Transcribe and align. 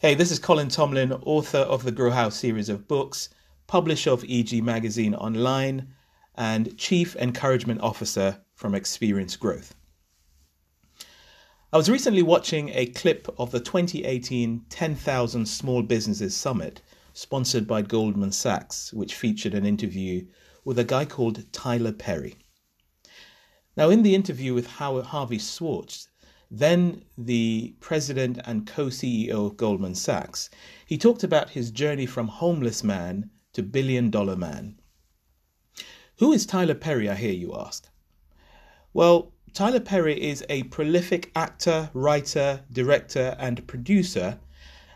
Hey, 0.00 0.16
this 0.16 0.32
is 0.32 0.40
Colin 0.40 0.68
Tomlin, 0.68 1.12
author 1.12 1.58
of 1.58 1.84
the 1.84 1.92
Grow 1.92 2.10
House 2.10 2.34
series 2.34 2.68
of 2.68 2.88
books, 2.88 3.28
publisher 3.68 4.10
of 4.10 4.24
EG 4.28 4.62
Magazine 4.62 5.14
Online, 5.14 5.94
and 6.34 6.76
Chief 6.76 7.14
Encouragement 7.14 7.80
Officer 7.80 8.40
from 8.54 8.74
Experience 8.74 9.36
Growth. 9.36 9.74
I 11.72 11.76
was 11.76 11.88
recently 11.88 12.22
watching 12.22 12.70
a 12.70 12.86
clip 12.86 13.32
of 13.38 13.52
the 13.52 13.60
2018 13.60 14.66
10,000 14.68 15.46
Small 15.46 15.82
Businesses 15.82 16.36
Summit, 16.36 16.82
sponsored 17.12 17.66
by 17.66 17.80
Goldman 17.80 18.32
Sachs, 18.32 18.92
which 18.92 19.14
featured 19.14 19.54
an 19.54 19.64
interview 19.64 20.26
with 20.64 20.78
a 20.78 20.84
guy 20.84 21.04
called 21.04 21.50
Tyler 21.52 21.92
Perry. 21.92 22.34
Now, 23.76 23.90
in 23.90 24.02
the 24.02 24.16
interview 24.16 24.54
with 24.54 24.66
Harvey 24.66 25.38
Schwartz, 25.38 26.08
then 26.50 27.04
the 27.16 27.74
president 27.80 28.38
and 28.44 28.66
co 28.66 28.86
CEO 28.86 29.46
of 29.46 29.56
Goldman 29.56 29.94
Sachs, 29.94 30.50
he 30.86 30.98
talked 30.98 31.24
about 31.24 31.50
his 31.50 31.70
journey 31.70 32.06
from 32.06 32.28
homeless 32.28 32.84
man 32.84 33.30
to 33.52 33.62
billion 33.62 34.10
dollar 34.10 34.36
man. 34.36 34.78
Who 36.18 36.32
is 36.32 36.46
Tyler 36.46 36.74
Perry, 36.74 37.08
I 37.08 37.14
hear 37.14 37.32
you 37.32 37.54
ask? 37.56 37.88
Well, 38.92 39.32
Tyler 39.52 39.80
Perry 39.80 40.20
is 40.20 40.44
a 40.48 40.64
prolific 40.64 41.30
actor, 41.34 41.90
writer, 41.94 42.64
director, 42.72 43.36
and 43.38 43.66
producer, 43.66 44.38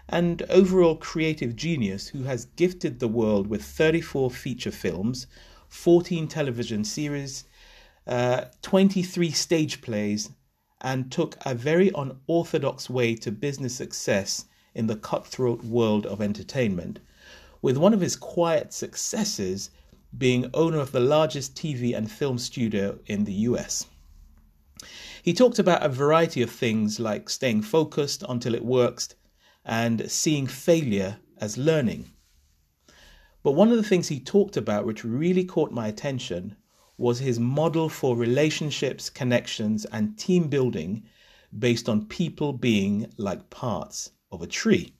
and 0.08 0.42
overall 0.48 0.96
creative 0.96 1.54
genius 1.54 2.08
who 2.08 2.22
has 2.24 2.46
gifted 2.56 2.98
the 2.98 3.08
world 3.08 3.46
with 3.46 3.62
34 3.62 4.30
feature 4.30 4.70
films, 4.70 5.26
14 5.68 6.28
television 6.28 6.84
series, 6.84 7.44
uh, 8.06 8.46
23 8.62 9.30
stage 9.30 9.80
plays, 9.80 10.30
and 10.80 11.10
took 11.10 11.36
a 11.44 11.54
very 11.54 11.90
unorthodox 11.94 12.88
way 12.88 13.14
to 13.14 13.32
business 13.32 13.74
success 13.74 14.46
in 14.74 14.86
the 14.86 14.96
cutthroat 14.96 15.64
world 15.64 16.06
of 16.06 16.20
entertainment, 16.20 17.00
with 17.60 17.76
one 17.76 17.92
of 17.92 18.00
his 18.00 18.16
quiet 18.16 18.72
successes 18.72 19.70
being 20.16 20.50
owner 20.54 20.78
of 20.78 20.92
the 20.92 21.00
largest 21.00 21.54
TV 21.54 21.96
and 21.96 22.10
film 22.10 22.38
studio 22.38 22.98
in 23.06 23.24
the 23.24 23.32
US. 23.32 23.86
He 25.22 25.34
talked 25.34 25.58
about 25.58 25.82
a 25.82 25.88
variety 25.88 26.40
of 26.42 26.50
things 26.50 27.00
like 27.00 27.28
staying 27.28 27.62
focused 27.62 28.22
until 28.28 28.54
it 28.54 28.64
works 28.64 29.14
and 29.64 30.10
seeing 30.10 30.46
failure 30.46 31.18
as 31.38 31.58
learning. 31.58 32.10
But 33.42 33.52
one 33.52 33.70
of 33.70 33.76
the 33.76 33.82
things 33.82 34.08
he 34.08 34.20
talked 34.20 34.56
about, 34.56 34.86
which 34.86 35.04
really 35.04 35.44
caught 35.44 35.72
my 35.72 35.88
attention, 35.88 36.56
was 36.98 37.20
his 37.20 37.38
model 37.38 37.88
for 37.88 38.16
relationships, 38.16 39.08
connections, 39.08 39.86
and 39.86 40.18
team 40.18 40.48
building 40.48 41.04
based 41.56 41.88
on 41.88 42.04
people 42.06 42.52
being 42.52 43.10
like 43.16 43.48
parts 43.48 44.10
of 44.30 44.42
a 44.42 44.46
tree. 44.46 44.92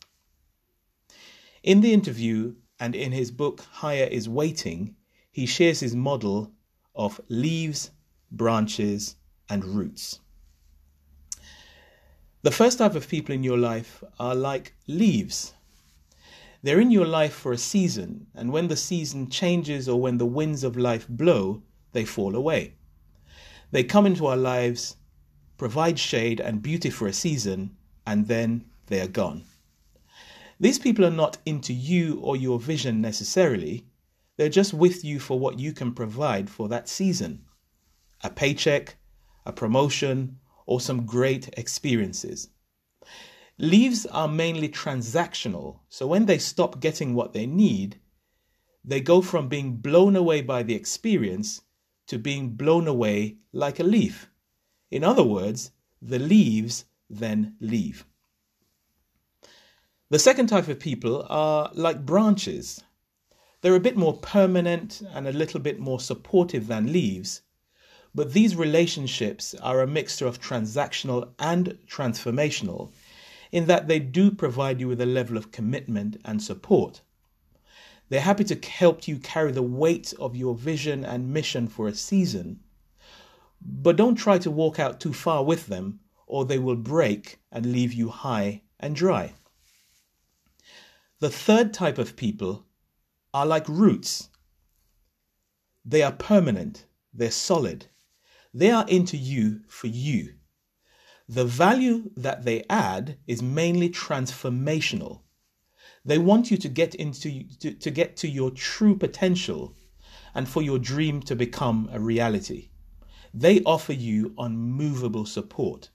In 1.63 1.81
the 1.81 1.93
interview 1.93 2.55
and 2.81 2.95
in 2.95 3.13
his 3.13 3.31
book 3.31 3.61
Higher 3.61 4.07
is 4.07 4.29
Waiting, 4.29 4.95
he 5.33 5.45
shares 5.45 5.81
his 5.81 5.95
model 5.95 6.53
of 6.95 7.21
leaves, 7.29 7.91
branches, 8.31 9.17
and 9.51 9.65
roots. 9.65 10.21
The 12.43 12.53
first 12.53 12.79
type 12.79 12.95
of 12.95 13.09
people 13.09 13.35
in 13.35 13.43
your 13.43 13.59
life 13.59 14.03
are 14.21 14.35
like 14.35 14.75
leaves. 14.87 15.55
They're 16.63 16.81
in 16.81 16.91
your 16.91 17.07
life 17.07 17.35
for 17.35 17.53
a 17.53 17.59
season, 17.59 18.29
and 18.35 18.53
when 18.53 18.69
the 18.69 18.77
season 18.77 19.29
changes 19.29 19.89
or 19.89 20.01
when 20.01 20.19
the 20.19 20.27
winds 20.27 20.65
of 20.65 20.77
life 20.77 21.07
blow, 21.09 21.63
they 21.99 22.05
fall 22.05 22.37
away. 22.37 22.75
They 23.73 23.83
come 23.83 24.07
into 24.07 24.27
our 24.27 24.37
lives, 24.37 24.95
provide 25.57 25.99
shade 25.99 26.39
and 26.39 26.63
beauty 26.63 26.91
for 26.91 27.09
a 27.09 27.13
season, 27.13 27.77
and 28.07 28.29
then 28.29 28.67
they 28.87 29.01
are 29.01 29.09
gone. 29.09 29.43
These 30.61 30.79
people 30.79 31.05
are 31.05 31.21
not 31.25 31.39
into 31.45 31.73
you 31.73 32.21
or 32.21 32.37
your 32.37 32.61
vision 32.61 33.01
necessarily, 33.01 33.87
they're 34.37 34.49
just 34.61 34.73
with 34.73 35.05
you 35.05 35.19
for 35.19 35.41
what 35.41 35.59
you 35.59 35.73
can 35.73 35.93
provide 35.93 36.49
for 36.49 36.69
that 36.69 36.89
season 36.89 37.45
a 38.23 38.31
paycheck, 38.31 38.97
a 39.45 39.53
promotion, 39.53 40.39
or 40.67 40.81
some 40.81 41.05
great 41.05 41.49
experiences. 41.57 42.49
Leaves 43.59 44.07
are 44.07 44.29
mainly 44.29 44.69
transactional, 44.69 45.81
so 45.89 46.07
when 46.07 46.27
they 46.27 46.39
stop 46.39 46.79
getting 46.79 47.15
what 47.15 47.33
they 47.33 47.47
need, 47.47 47.99
they 48.85 49.01
go 49.01 49.21
from 49.21 49.49
being 49.49 49.77
blown 49.77 50.15
away 50.15 50.43
by 50.43 50.63
the 50.63 50.75
experience 50.75 51.63
to 52.09 52.19
being 52.19 52.51
blown 52.51 52.89
away 52.89 53.37
like 53.53 53.79
a 53.79 53.85
leaf. 53.85 54.31
In 54.91 55.05
other 55.05 55.23
words, 55.23 55.71
the 56.03 56.19
leaves 56.19 56.85
then 57.09 57.57
leave. 57.61 58.05
The 60.11 60.19
second 60.19 60.49
type 60.49 60.69
of 60.69 60.81
people 60.81 61.27
are 61.29 61.71
like 61.75 62.07
branches. 62.07 62.83
They're 63.61 63.75
a 63.75 63.81
bit 63.81 63.97
more 63.97 64.17
permanent 64.17 65.03
and 65.13 65.27
a 65.27 65.33
little 65.33 65.61
bit 65.61 65.79
more 65.79 66.01
supportive 66.01 66.67
than 66.67 66.93
leaves, 66.93 67.43
but 68.15 68.33
these 68.33 68.57
relationships 68.57 69.55
are 69.55 69.83
a 69.83 69.87
mixture 69.87 70.27
of 70.27 70.41
transactional 70.41 71.33
and 71.39 71.79
transformational 71.87 72.93
in 73.53 73.67
that 73.67 73.89
they 73.89 73.99
do 73.99 74.31
provide 74.31 74.81
you 74.81 74.89
with 74.89 75.01
a 75.01 75.07
level 75.07 75.37
of 75.37 75.53
commitment 75.53 76.17
and 76.25 76.43
support. 76.43 77.03
They're 78.09 78.21
happy 78.21 78.45
to 78.45 78.69
help 78.69 79.07
you 79.07 79.19
carry 79.19 79.53
the 79.53 79.63
weight 79.63 80.15
of 80.19 80.37
your 80.37 80.55
vision 80.55 81.05
and 81.05 81.33
mission 81.33 81.69
for 81.69 81.89
a 81.89 81.95
season. 81.95 82.61
But 83.61 83.97
don't 83.97 84.15
try 84.15 84.39
to 84.39 84.51
walk 84.51 84.79
out 84.79 85.01
too 85.01 85.13
far 85.13 85.45
with 85.45 85.67
them, 85.67 86.01
or 86.27 86.45
they 86.45 86.59
will 86.59 86.77
break 86.77 87.39
and 87.51 87.67
leave 87.67 87.93
you 87.93 88.09
high 88.09 88.63
and 88.79 88.95
dry. 88.95 89.35
The 91.21 91.31
third 91.31 91.75
type 91.75 91.99
of 91.99 92.17
people 92.17 92.65
are 93.35 93.47
like 93.47 93.69
roots. 93.69 94.29
They 95.85 96.03
are 96.03 96.13
permanent, 96.13 96.87
they're 97.13 97.31
solid, 97.31 97.87
they 98.55 98.71
are 98.71 98.87
into 98.89 99.17
you 99.17 99.63
for 99.69 99.89
you. 99.89 100.35
The 101.29 101.45
value 101.45 102.11
that 102.17 102.45
they 102.45 102.65
add 102.71 103.19
is 103.27 103.43
mainly 103.43 103.91
transformational. 103.91 105.21
They 106.09 106.17
want 106.17 106.51
you 106.51 106.57
to 106.57 106.71
get 106.71 106.95
into 106.95 107.45
to, 107.61 107.75
to 107.75 107.91
get 107.91 108.17
to 108.17 108.29
your 108.29 108.51
true 108.51 108.97
potential 108.97 109.77
and 110.35 110.49
for 110.49 110.63
your 110.63 110.79
dream 110.79 111.21
to 111.25 111.37
become 111.37 111.91
a 111.93 112.01
reality. 112.01 112.71
They 113.35 113.61
offer 113.65 113.93
you 113.93 114.33
unmovable 114.39 115.27
support. 115.27 115.91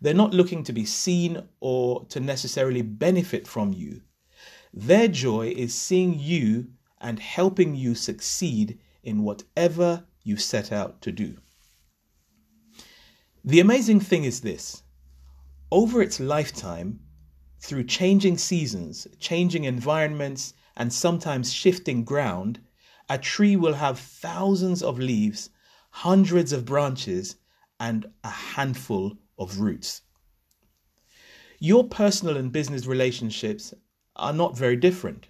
They're 0.00 0.14
not 0.14 0.32
looking 0.32 0.62
to 0.62 0.72
be 0.72 0.84
seen 0.84 1.42
or 1.58 2.04
to 2.04 2.20
necessarily 2.20 2.82
benefit 2.82 3.48
from 3.48 3.72
you. 3.72 4.02
Their 4.72 5.08
joy 5.08 5.48
is 5.56 5.74
seeing 5.74 6.20
you 6.20 6.68
and 7.00 7.18
helping 7.18 7.74
you 7.74 7.96
succeed 7.96 8.78
in 9.02 9.24
whatever 9.24 10.04
you 10.22 10.36
set 10.36 10.70
out 10.70 11.02
to 11.02 11.10
do. 11.10 11.38
The 13.44 13.58
amazing 13.58 13.98
thing 13.98 14.22
is 14.22 14.42
this 14.42 14.84
over 15.72 16.00
its 16.00 16.20
lifetime, 16.20 17.00
through 17.58 17.84
changing 17.84 18.38
seasons, 18.38 19.06
changing 19.18 19.64
environments, 19.64 20.54
and 20.76 20.92
sometimes 20.92 21.52
shifting 21.52 22.04
ground, 22.04 22.60
a 23.08 23.18
tree 23.18 23.56
will 23.56 23.74
have 23.74 23.98
thousands 23.98 24.82
of 24.82 24.98
leaves, 24.98 25.50
hundreds 25.90 26.52
of 26.52 26.64
branches, 26.64 27.36
and 27.80 28.06
a 28.24 28.30
handful 28.30 29.16
of 29.38 29.60
roots. 29.60 30.02
Your 31.58 31.84
personal 31.84 32.36
and 32.36 32.52
business 32.52 32.86
relationships 32.86 33.72
are 34.16 34.32
not 34.32 34.56
very 34.56 34.76
different. 34.76 35.28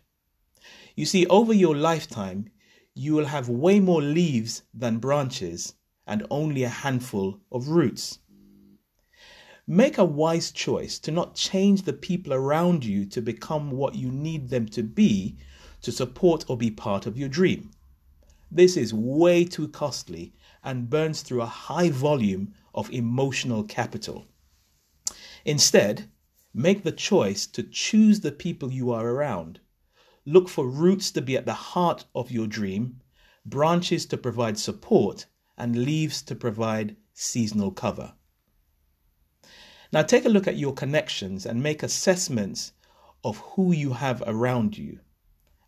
You 0.96 1.06
see, 1.06 1.26
over 1.26 1.52
your 1.52 1.76
lifetime, 1.76 2.48
you 2.94 3.14
will 3.14 3.26
have 3.26 3.48
way 3.48 3.78
more 3.78 4.02
leaves 4.02 4.62
than 4.72 4.98
branches 4.98 5.74
and 6.06 6.26
only 6.30 6.62
a 6.62 6.68
handful 6.68 7.40
of 7.52 7.68
roots. 7.68 8.18
Make 9.68 9.98
a 9.98 10.04
wise 10.04 10.52
choice 10.52 10.96
to 11.00 11.10
not 11.10 11.34
change 11.34 11.82
the 11.82 11.92
people 11.92 12.32
around 12.32 12.84
you 12.84 13.04
to 13.06 13.20
become 13.20 13.72
what 13.72 13.96
you 13.96 14.12
need 14.12 14.48
them 14.48 14.66
to 14.66 14.84
be 14.84 15.38
to 15.82 15.90
support 15.90 16.44
or 16.48 16.56
be 16.56 16.70
part 16.70 17.04
of 17.04 17.18
your 17.18 17.28
dream. 17.28 17.72
This 18.48 18.76
is 18.76 18.94
way 18.94 19.44
too 19.44 19.66
costly 19.66 20.32
and 20.62 20.88
burns 20.88 21.22
through 21.22 21.42
a 21.42 21.46
high 21.46 21.90
volume 21.90 22.54
of 22.76 22.92
emotional 22.92 23.64
capital. 23.64 24.28
Instead, 25.44 26.08
make 26.54 26.84
the 26.84 26.92
choice 26.92 27.44
to 27.48 27.64
choose 27.64 28.20
the 28.20 28.30
people 28.30 28.72
you 28.72 28.92
are 28.92 29.08
around. 29.08 29.58
Look 30.24 30.48
for 30.48 30.68
roots 30.68 31.10
to 31.10 31.20
be 31.20 31.36
at 31.36 31.44
the 31.44 31.54
heart 31.54 32.04
of 32.14 32.30
your 32.30 32.46
dream, 32.46 33.00
branches 33.44 34.06
to 34.06 34.16
provide 34.16 34.58
support, 34.58 35.26
and 35.58 35.84
leaves 35.84 36.22
to 36.22 36.36
provide 36.36 36.96
seasonal 37.14 37.72
cover. 37.72 38.14
Now 39.92 40.02
take 40.02 40.24
a 40.24 40.30
look 40.30 40.46
at 40.46 40.56
your 40.56 40.72
connections 40.72 41.46
and 41.46 41.62
make 41.62 41.82
assessments 41.82 42.72
of 43.24 43.38
who 43.38 43.72
you 43.72 43.92
have 43.92 44.22
around 44.26 44.76
you. 44.76 45.00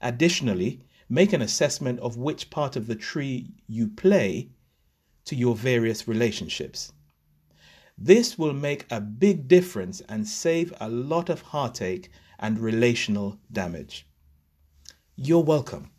Additionally, 0.00 0.80
make 1.08 1.32
an 1.32 1.42
assessment 1.42 1.98
of 2.00 2.16
which 2.16 2.50
part 2.50 2.76
of 2.76 2.86
the 2.86 2.94
tree 2.94 3.52
you 3.66 3.88
play 3.88 4.50
to 5.24 5.36
your 5.36 5.54
various 5.54 6.06
relationships. 6.06 6.92
This 7.96 8.38
will 8.38 8.52
make 8.52 8.86
a 8.90 9.00
big 9.00 9.48
difference 9.48 10.00
and 10.08 10.26
save 10.26 10.72
a 10.80 10.88
lot 10.88 11.28
of 11.28 11.42
heartache 11.42 12.10
and 12.38 12.58
relational 12.58 13.38
damage. 13.50 14.06
You're 15.16 15.42
welcome. 15.42 15.90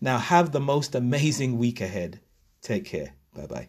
Now 0.00 0.18
have 0.18 0.52
the 0.52 0.60
most 0.60 0.94
amazing 0.94 1.58
week 1.58 1.80
ahead. 1.80 2.20
Take 2.62 2.84
care. 2.84 3.14
Bye 3.34 3.46
bye. 3.46 3.68